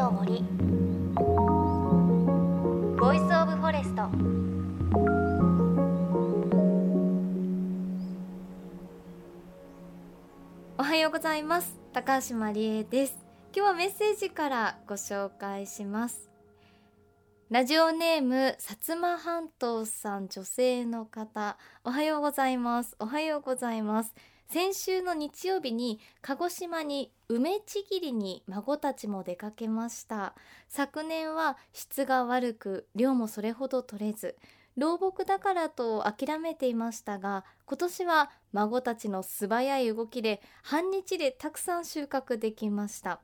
[0.00, 0.42] の森。
[2.98, 4.08] Voice of Forest。
[10.78, 11.78] おはようございます。
[11.92, 13.18] 高橋真理恵です。
[13.54, 16.30] 今日はメッセージからご紹介します。
[17.50, 21.58] ラジオネーム薩摩半島さん女性の方。
[21.84, 22.96] おはようございます。
[23.00, 24.14] おはようございます。
[24.52, 30.34] 先週の日曜日に鹿児島に梅ちぎりに孫たちも出かけました。
[30.68, 34.36] 昨年は質が悪く量もそれほど取れず
[34.76, 43.20] 老木だからと諦めていましたが今年は孫たちの素早い動きで半日でたくさん収穫できました。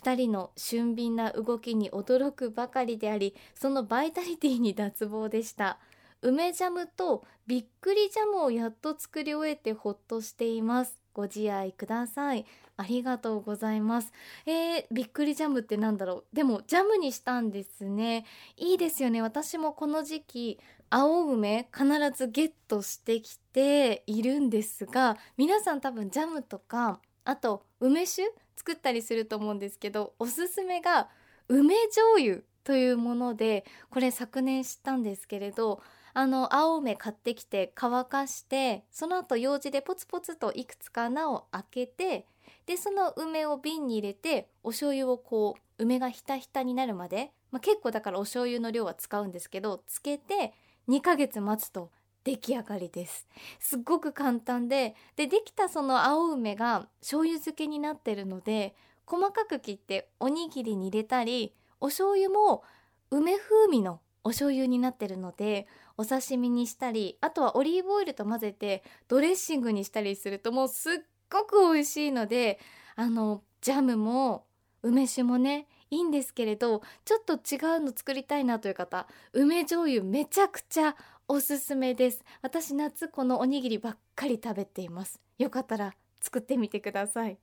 [0.00, 5.78] 2人の俊敏な動きに驚くばかりでありそのバイタリティに脱帽でした。
[6.24, 10.98] 梅ジャムとびっくりジャムをやっと作り終えてほっとしています。
[11.12, 12.46] ご自愛ください。
[12.78, 14.10] ありがとうございます。
[14.46, 16.34] えー、びっくりジャムってなんだろう？
[16.34, 18.24] でもジャムにしたんですね。
[18.56, 19.20] いいですよね。
[19.20, 20.58] 私もこの時期
[20.88, 31.08] 青梅必ずゲットしてきているんですが皆さん多分ジャムとかあと梅酒作ったりすると思うんですけどおすすめが
[31.48, 35.82] 梅醤油というものでこれ昨年知ったんですけれど
[36.14, 42.26] あの青梅買ってきて乾かしてその後用紙でポツポツといくつか穴を開けて
[42.66, 50.54] でその梅を瓶に入れてお醤油をこう梅がひたひたになるまで、まあ、結構だからお醤油の量は使うんですけどつけて
[50.88, 51.90] 2ヶ月待つと
[52.22, 53.26] 出来上がりです。
[53.58, 62.62] すっごく簡単ででできたその青梅が醤油漬けになってるので細かく切っておにぎりに入れたりお醤油も
[63.10, 70.94] 梅風味のお醤油になってるのでお刺身にしたりあとはオリーブオイルと混ぜてドレッシングにしたりするともうすっ
[71.30, 72.58] ごく美味しいので
[72.96, 74.46] あのジャムも
[74.82, 82.22] 梅酒もねいいんですけれどちょっと違うの作りたいなという方梅醤油めちゃくちゃおすすめです。
[82.42, 85.20] 私夏このおにぎりばっかり食べています。
[85.38, 87.38] よかったら作ってみてください。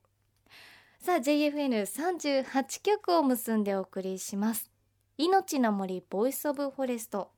[1.04, 4.70] さあ JFN38 曲を結んでお送りします。
[5.18, 7.32] 命の森 Voice of Forest。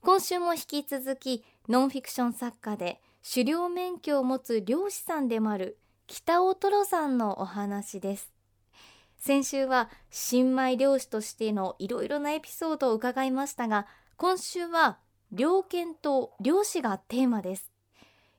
[0.00, 8.32] 今週も引き続きノンフィクション作家で狩猟免許を持つ漁師さんでもある北尾トロさんのお話です。
[9.18, 14.98] 先週は新米漁師としてのいろいろなエピソードを伺いましたが今週は
[15.32, 17.72] 猟犬と漁師がテーマです。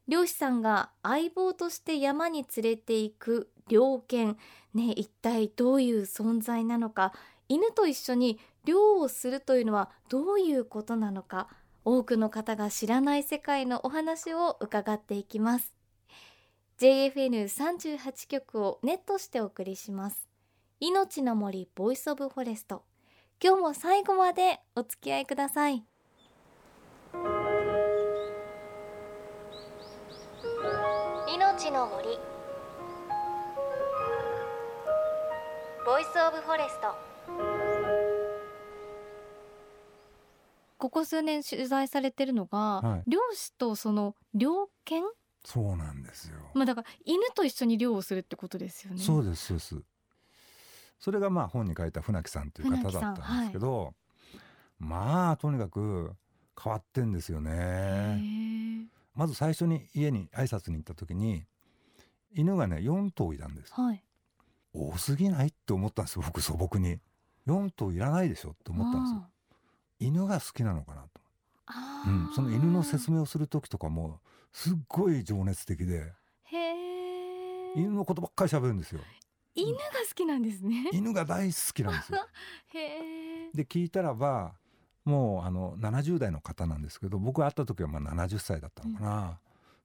[0.08, 4.38] 漁師さんが相棒として山に連れて行く猟犬
[4.74, 7.14] ね一体どういう存在なのか
[7.50, 11.48] 犬と一緒に猟をするというのはどういうことなのか
[11.86, 15.74] 多くの方が知らない世界のお話を伺っていきます。
[16.80, 20.28] JFN38 局をネットしてお送りします。
[20.82, 22.84] 命の森 Voice of Forest。
[23.42, 25.84] 今日も最後までお付き合いください。
[31.34, 32.20] 命の森
[35.88, 36.94] Voice of Forest
[40.78, 45.06] ここ数年取材されてるのが、はい猟師とその猟犬？
[45.46, 46.40] そうなんですよ。
[46.54, 49.82] まあだから犬と一緒に猟をするってことですよねそうですそうです。
[51.00, 53.94] それがまあ本に書いた船木さんという方だったんですけど、
[54.80, 56.12] まあとにかく
[56.62, 57.50] 変わってんですよへね。
[58.20, 58.84] ー
[59.16, 61.46] まず最初に家に挨拶に行った時に
[62.34, 63.74] 犬がね4頭いたんです。
[63.74, 64.04] はい
[64.78, 65.48] 多すぎない？
[65.48, 67.00] って思ったんですよ僕素朴に。
[67.48, 69.26] 4頭いらないでしょって思ったんですよ。
[70.00, 71.22] 犬が好きなのかなと。
[72.08, 74.20] うん、その犬の説明をする時とかも
[74.54, 79.02] すっごい情熱的でへえ犬のことばっかり喋るんですよ。
[79.54, 82.20] 犬が好きなんですね犬が大好きなんですよ。
[82.74, 84.54] へえで聞いたらば
[85.04, 89.40] もうあの70代の方なんですけど僕会った時はまあ70歳だったのかな、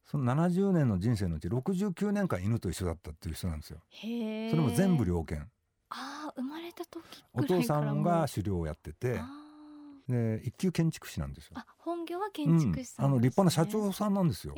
[0.04, 3.80] その70年の人生のうち69年間犬と一緒だったっていう人なんですよ。
[3.90, 5.48] それも全部猟犬。
[5.90, 7.02] ああ生まれた時
[7.34, 9.28] お父さんが狩猟をやっててあ
[10.08, 11.56] で一級建築士なんですよ。
[11.78, 14.54] 本業はう建築士さん、あの立派な社長さんなんですよ。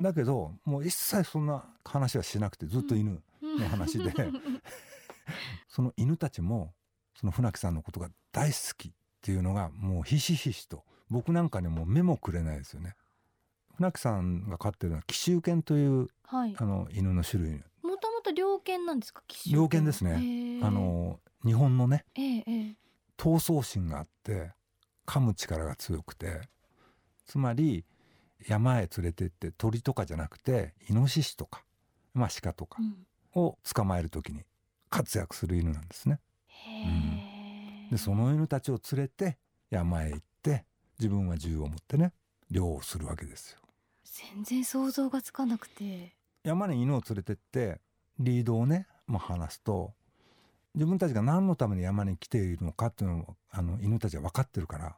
[0.00, 4.12] だけどもう一切そんな話はしなくてずっと犬、の話で。
[5.68, 6.72] その犬たちも
[7.14, 12.94] その船木さんのことが大好きっていうのがもうひしひしと僕なんかにも目もくれないですよね
[13.78, 16.54] 船木さんが飼ってるのは紀州犬というはい。
[16.58, 17.52] あの犬の種類。
[17.82, 19.22] もともと猟犬なんですか？
[19.50, 20.60] 猟犬ですね。
[20.62, 22.04] あの日本のね
[23.16, 24.50] 闘争心があって
[25.06, 26.40] 噛む力が強くて
[27.24, 27.84] つまり
[28.46, 31.64] 山へ連れてって鳥とかじゃなくてイノシシとか、
[32.14, 33.06] まあ、鹿とかうん。
[33.40, 34.42] を捕まえる時に
[34.90, 36.18] 活躍する犬なんですね。
[36.48, 39.38] へへーでその犬たちを連れて
[39.70, 40.64] 山へ行って
[40.98, 42.12] 自分は銃を持ってね
[42.50, 43.58] 猟をするわけですよ
[44.12, 46.14] 全然想像がつかなくて。
[46.44, 47.80] 山に犬を連れてって
[48.18, 49.92] リードをね、まあ、離すと
[50.74, 54.96] 自分たちが何のために山に来ているのかっていうのをあの犬たちは分かってるから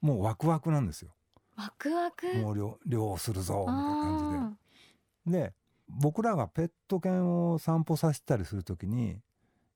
[0.00, 1.10] もうワクワクなんですよ。
[1.56, 2.26] ワクワク？
[2.38, 4.18] もう猟猟をするぞみたいな感
[5.24, 5.38] じで。
[5.38, 5.54] あで
[5.88, 9.18] 僕らがペット犬を散歩させたりする時に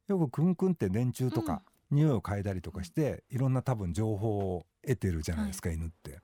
[0.09, 6.19] よくクンクンって電柱とか、匂いを嗅いだりとかしていろんな多分情報を得てるじゃないですか、犬って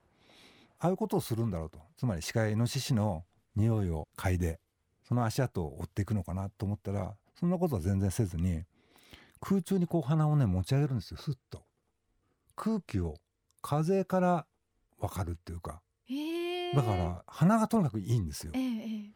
[0.79, 1.79] ああいうことをするんだろうと。
[1.97, 3.23] つまり鹿やイノシシの
[3.55, 4.59] 匂いを嗅いで
[5.07, 8.63] その足跡を追っていくのかなと思ったらそんなことは全然せずに
[9.39, 11.17] 空中にこう鼻をね持ち上げるんですよ。
[11.17, 11.63] スッと。
[12.55, 13.15] 空気を
[13.61, 14.45] 風から
[14.99, 15.81] 分かるっていうか。
[16.09, 16.75] ーへー。
[16.75, 18.51] だから鼻がとにかくいいんですよ。
[18.55, 18.67] えええ
[19.09, 19.11] え。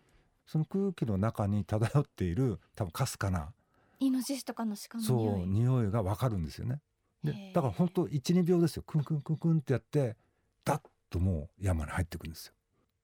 [0.45, 3.53] その空気の中に漂っている多分かすかな
[3.99, 5.91] イノシシとかの鹿のそう匂い。
[5.91, 6.81] がわかるんですよね。
[7.23, 8.83] でだから本当12秒ですよ。
[8.83, 10.15] クンクンクンクンってやって
[10.63, 10.81] ダッ
[11.11, 12.53] ともう山に入っていくんですよ。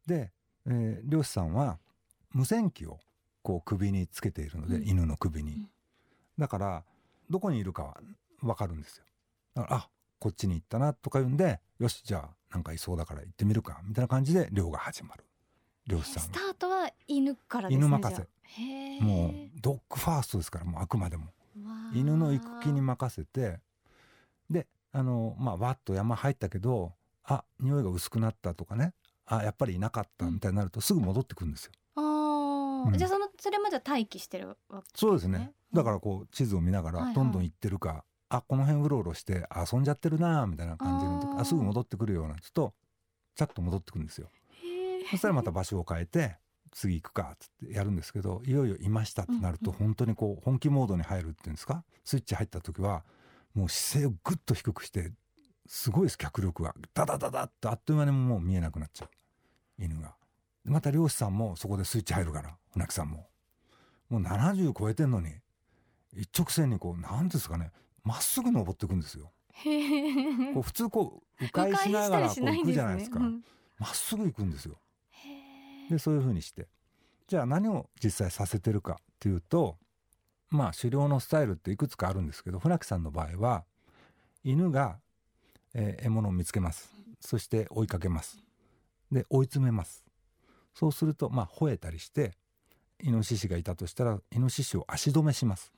[0.07, 0.31] で、
[0.65, 1.77] えー漁師さんは
[2.31, 2.99] 無線機を
[3.43, 4.87] こう首につけているので、うん。
[4.87, 5.69] 犬の首に、うん。
[6.39, 6.83] だから
[7.29, 7.97] どこにいるかは
[8.41, 9.03] わかるんですよ。
[9.53, 9.89] だからあ
[10.19, 15.23] こっちに行ったなとか言うんでよしじゃあなんかいそうだから行ってみるかみたいな感じで漁が始まる。
[15.85, 18.27] 漁師さんがスタートは犬からですね犬任せ。
[19.01, 21.27] もうドッグファーストですからもうあくまでも。
[21.93, 23.59] 犬の行く気に任せて。
[24.49, 26.93] であのまあわっと山入ったけど
[27.27, 28.93] あ匂いが薄くなったとかね。
[29.25, 31.71] あやっぱりいなかったみたいになるとすぐ戻ってくるんですよ。
[31.95, 32.97] あー、うん。
[32.97, 35.39] じゃあそのそれまでは待機してるわけそうですね。
[35.39, 37.13] ねだからこう地図を見ながはいはい。
[37.13, 41.21] らどんどん行ってるか、あこの辺うろうろして遊んじゃってるなみたいな感じのあー。
[41.21, 42.73] 時あすぐ戻ってくるようなんつと
[43.35, 44.29] ちゃっと戻ってくるんですよ。
[45.11, 46.37] そしたらまた場所を変えて
[46.71, 51.83] 次行くかっつってやるんですけどいよいよいましたってなると本当にこう本気モードに入るっていうんですか？
[52.05, 53.03] スイッチ入った時は
[53.53, 55.11] もう姿勢をぐっと低くして
[55.67, 56.73] すごいです脚力が。
[56.93, 59.09] ダダダダってあっという間にもう見えなくなっちゃう。
[59.83, 60.15] 犬が。
[60.65, 63.27] でまた漁師さんもそこでスイッチ入るから船木さんも。
[64.09, 65.33] もう70超えてんのに
[66.15, 67.71] 一直線にこう何ですかね
[68.03, 69.31] まっすぐ登っていくんですよ。
[70.53, 73.19] こう普通こう迂回しながらこう行くじゃないですか。
[73.19, 73.43] うん。
[73.77, 74.77] まっすぐ行くんですよ。
[75.89, 76.67] でそういうふうにして。
[77.27, 79.77] じゃあ何を実際させてるかっていうと
[80.49, 83.65] まあ狩猟のスタイルっていくつかあるんですけど船木さんの場合は
[84.43, 84.99] 犬が、
[85.79, 86.91] えー獲物を見つけます。
[87.21, 88.39] そして追いかけます。
[89.11, 90.03] で追い詰めます。
[90.73, 92.33] そうするとまあ吠えたりして
[93.01, 95.71] イノシシがいたとしたらイノシシを足止めします。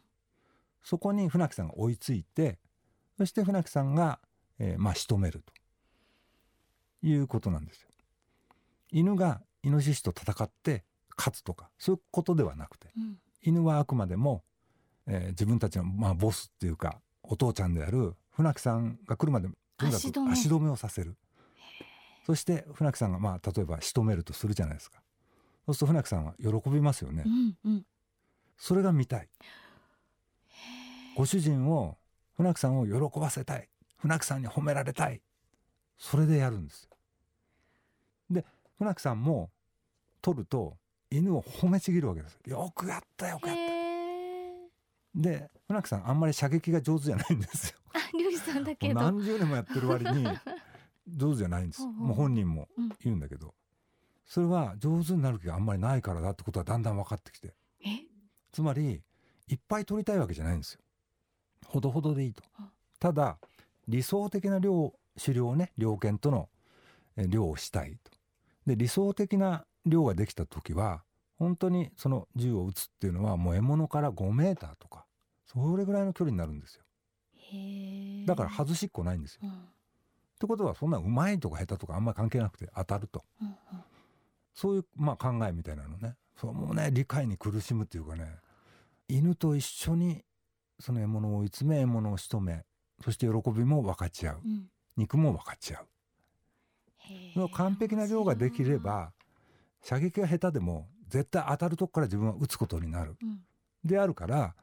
[0.83, 2.57] そこに船木さんが追いついて
[3.17, 4.19] そして船木さんが、
[4.57, 5.53] えーまあ仕留めると。
[7.01, 7.89] いうことなんですよ。
[8.91, 10.83] 犬がイノシシと戦って
[11.17, 13.17] 勝つとかそういうことではなくてうん。
[13.41, 14.43] 犬はあくまでも、
[15.07, 19.49] えー自分たちの、まあ、ボスっていうかお父ちゃんである船木さんが来るまで
[19.79, 21.15] とにかく足止めをさせる。
[22.25, 25.01] そして船木さんが、まあ、例えば仕留めるとするじゃないですか。
[25.65, 27.85] そうすると船木さんは喜びますよね、うんうん。
[28.57, 29.29] それが見たい。
[31.15, 31.97] ご主人を
[32.37, 33.67] 船木さんを喜ばせたい。
[33.97, 35.21] 船木さんに褒められたい。
[35.97, 36.89] それでやるんですよ。
[38.29, 38.45] で
[38.77, 39.49] 船木さんも
[40.21, 40.77] 取ると
[41.09, 42.71] 犬を褒めちぎるわけですよ。
[42.75, 45.19] くやったよくやった。
[45.19, 47.77] で船木さんあんまり射撃が上手じゃないんですよ。
[47.88, 48.99] あ漁師さんだもけど。
[48.99, 50.27] う何十年もやってる割に
[51.07, 51.85] 上手じゃないんです。
[51.85, 52.89] もう本人もうん。
[53.03, 53.53] 言うんだけど。
[54.25, 57.55] それは上手になる気があんまりないからだってことはだんだん分かってきて。
[57.83, 58.05] え？
[58.51, 59.01] つまり
[59.47, 60.81] いっぱい取りたいわけじゃないんですよ。
[61.65, 62.43] ほどほどでいいと。
[62.57, 62.69] あ。
[62.99, 63.39] ただ
[63.87, 66.49] 理想的な猟狩猟ね猟犬との
[67.17, 68.11] え猟をしたいと。
[68.65, 71.03] で理想的な猟ができた時は
[71.37, 75.05] 本当にその銃を撃つっていうのはもう獲物から5メーターとか
[75.47, 76.83] それぐらいの距離になるんですよ
[78.25, 79.41] だから外しっこないんですよ。
[79.43, 79.49] うん。
[79.49, 79.53] っ
[80.39, 83.25] てことはそんなうまいとか下手とかあんまり関係なくて当たると。
[83.41, 83.55] うんうん。
[84.53, 86.15] そういうまあ考えみたいなのね。
[86.39, 88.25] そうもうね理解に苦しむっていうかね。
[89.07, 90.23] 犬と一緒に
[90.79, 92.63] その獲物を追い詰め獲物を仕留め
[93.03, 94.41] そして喜びも分かち合う。
[94.45, 94.69] うん。
[94.97, 95.87] 肉も分かち合う。
[97.35, 99.11] の完璧な量ができれば
[99.81, 103.15] 射撃が下手でも絶対当たるとこから自分は撃つことになる。
[103.21, 103.39] うん。
[103.83, 104.55] であるから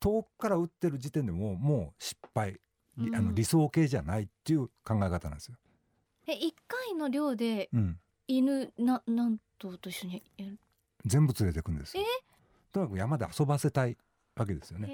[0.00, 2.52] 遠くから撃ってる時点でももう失敗、
[2.98, 5.56] うんの理想形じゃないっていう考え方なんですよ。
[6.26, 10.58] え一回の漁でうん、犬な何頭と一緒にやる？
[11.06, 12.02] 全部連れてくんですよ。
[12.72, 13.96] とにかく山で遊ばせたい
[14.36, 14.88] わけですよね。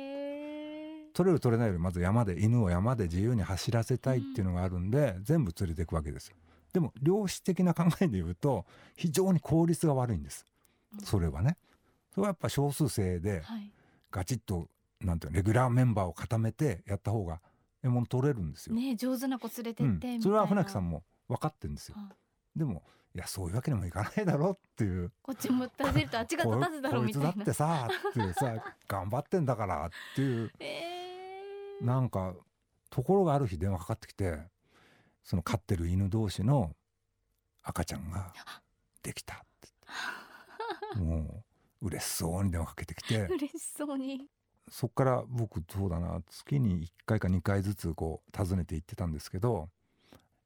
[1.14, 6.36] 取れる取れないよりまず山で犬を山で自由に走らせたいっていうのがあるんで、全部連れていくわけですよ。
[6.72, 10.44] でも量子的な考えで言うと非常に効率が悪いんです。
[11.02, 11.56] それはね。
[12.14, 13.72] それはやっぱ少数制ではい
[14.10, 14.68] ガチッと
[15.00, 17.40] なんていうのレギュラーメンバーを固めてやった方が
[17.82, 18.74] 獲物取れるんですよ。
[18.74, 21.96] ね上手な子連れてってみたいな、うん、それは船木さんも分かってるんですよ。
[21.96, 22.14] は
[22.54, 22.82] でも
[23.14, 25.12] いやそういうわけにもいかないだろうっていう。
[25.22, 30.52] こっちも立てるとあっちが立たずだろうこいつだみたいなってさっていうさ頑張ってんだからっていう。
[30.60, 32.34] えー、なんか
[32.90, 34.38] ところがある日電話かかってきて
[35.24, 36.74] その飼ってる犬同士の
[37.62, 38.32] 赤ちゃんが
[39.02, 39.68] できたって
[40.94, 41.26] 言って。
[41.26, 41.44] も
[41.82, 43.26] う嬉しそうに電話かけてきて。
[43.26, 44.26] 嬉しそうに
[44.70, 49.68] そっから僕そうだな月に1回か2回ずつこう訪ねて行ってたんですけど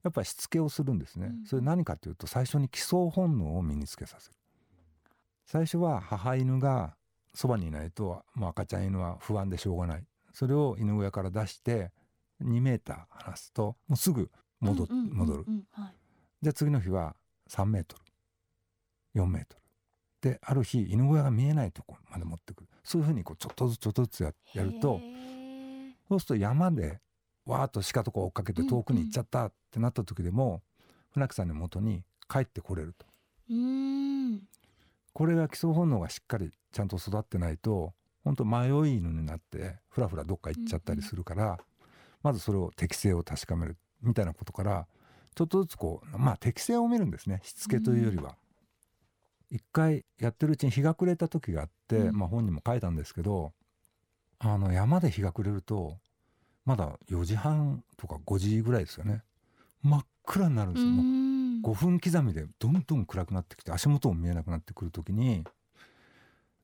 [0.02, 1.46] やっぱりしつけをするんですね、うん。
[1.46, 4.34] それ何かというと最初に基礎本能を身につけさせる。
[5.44, 6.94] 最初は母犬が
[7.34, 10.04] そばにいないともう赤ちゃん犬は不安でしょうがない。
[10.32, 11.90] それを犬小屋から出して
[12.42, 15.44] 2メーター離すともうすぐ戻,、戻る。
[15.72, 15.94] はい。
[16.42, 17.14] じゃあ次の日は
[17.50, 17.96] 3メート
[19.14, 19.60] ル4メートル。
[20.32, 25.00] である日犬小屋が見えないところまで持ってくるそういうふうにこうちょっとずつちょっとずつややると
[26.08, 27.00] そうすると山で
[27.46, 30.62] わーっと鹿とか追っかけて遠くに行っちゃったってなった時でも、
[31.12, 33.06] 船木さんの元に帰ってこれると。
[33.50, 34.42] うーん。
[35.12, 37.92] これが基礎本能がしっかりちゃんと育ってないと
[38.22, 41.58] 本当迷い犬になってふらふらどっか行っちゃったりするから、
[42.22, 44.86] まずそれを適性を確かめるみたいなことから
[45.34, 47.40] ちょっとずつこうまあ適性を見るんですね。
[47.42, 48.36] しつけというよりは。
[49.50, 52.16] 一回やってるうちに日が暮れた時があって、うん。
[52.16, 53.52] まあ本にも書いたんですけど
[54.38, 55.98] あの山で日が暮れると
[56.64, 59.22] まだ4時半とか5時ぐらいですよね。
[59.82, 60.90] 真っ暗になるんですよ。
[60.90, 61.30] もううん
[61.62, 65.44] 5分刻みでどんどん暗くなってきて足元も見えなくなってくる時に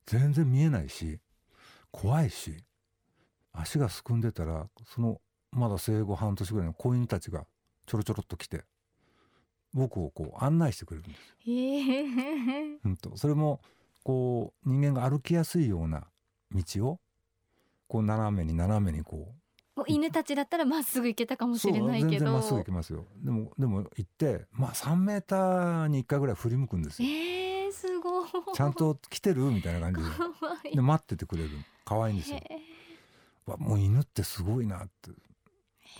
[0.05, 1.19] 全然見えないし
[1.91, 2.63] 怖いし
[3.53, 7.45] 足がすくんでたらそのまだ生後半年ぐらいの子犬たちが
[7.85, 8.63] ちょろちょろっと来て
[9.77, 11.49] 僕をこう案内してくれるんです。
[11.49, 11.53] よ。
[11.53, 13.61] へえほんとそれも
[14.03, 16.07] こう人間が歩きやすいような
[16.51, 16.99] 道を
[17.87, 19.33] こう斜めに斜めにこ
[19.77, 22.09] う犬たちだったらまっすぐ行けたかもしれないけど。
[22.09, 23.05] 全然まっすぐ行けますよ。
[23.23, 27.07] でもでも行ってまあ3メーターに1回ぐらい振り向くんですよ。
[27.09, 28.29] えー、すごい。
[28.53, 29.43] ちゃんと来てる？
[29.43, 30.73] みたいな感じで。
[30.75, 31.49] で待っててくれる。
[31.85, 32.37] 可愛いんですよ。
[32.37, 32.59] へ
[33.45, 35.11] わもう犬ってすごいなって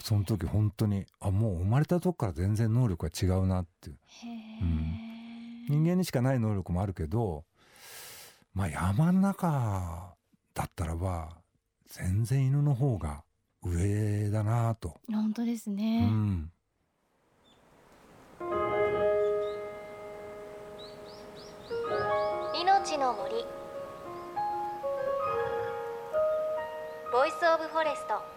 [0.02, 3.98] その時本当にあもう生まれたとこから全然能力が違うなっていう。
[4.26, 4.28] ー。
[4.28, 7.44] へー人間にしかない能力もあるけど
[8.54, 10.16] まあ山の中
[10.54, 11.30] だったらば
[11.88, 13.24] 全然犬の方が
[13.64, 16.52] 上だなと、本当ですうね、ん、
[22.54, 23.46] 命の森。
[27.12, 28.37] Voice of Forest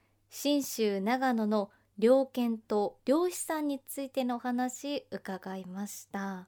[0.33, 6.47] 信州長野の猟犬と漁師さんについてのお話伺いました。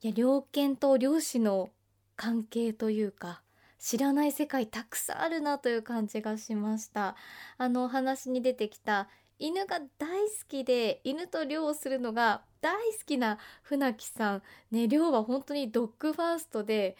[0.00, 1.70] いや猟犬と漁師の
[2.14, 3.42] 関係というか
[3.76, 7.16] 知らない世界たくさんあるなという感じがしました。
[7.58, 9.08] あのお話に出てきた
[9.40, 14.42] 犬が大好きで犬と漁をするのが大好きな船木さん。
[14.70, 16.96] ね漁は本当にドッグファーストで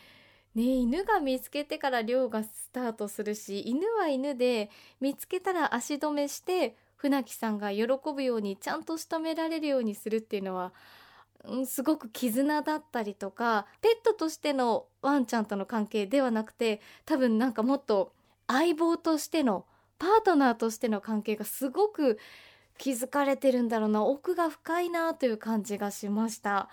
[0.59, 10.73] ね犬が見つけてから漁がスタートするし犬は犬で見つけたら足止めして船木さんが喜ぶようにちゃんと仕留められるようにするっていうのは、
[11.45, 18.12] うん、すごく絆だったりとかペットとしてのワンちゃんとの関係ではなくて多分なんかもっと
[18.49, 19.65] 相棒としての
[20.00, 22.19] パートナーとしての関係がすごく
[22.79, 26.69] 築かれてるんだろうな奥が深いなという感じがしました。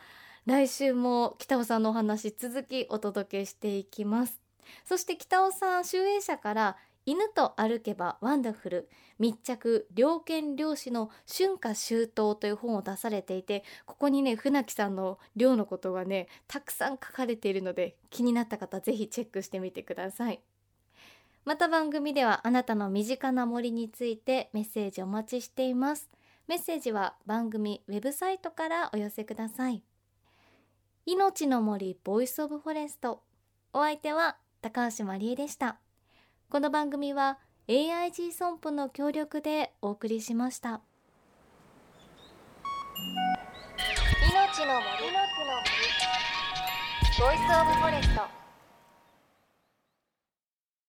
[0.46, 4.40] 来週も北尾さんのお話続きお届けしていきます。
[4.84, 20.42] そして北尾さん集英社から犬と歩けばワンダフル密着猟犬猟師の春夏秋冬という本を出されていてここにね船木さんの猟のことがねたくさん書かれているので気になった方ぜひチェックしてみてください。
[21.44, 26.08] また番組ではあなたの身近な森についてメッセージお待ちしています。
[26.48, 29.82] メッセージは番組ウェブサイトからお寄せください。
[31.08, 33.22] 命の森 Voice of Forest。
[33.74, 35.78] お相手は高橋真理恵でした。
[36.50, 40.82] この番組は AIG 損保の協力でお送りしました。
[44.32, 44.84] 命の森
[47.20, 48.45] ボイスオブフォレスト。